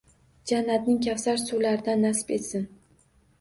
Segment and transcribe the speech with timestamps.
[0.51, 2.67] “Jannatning kavsar suvlaridan nasib etsin”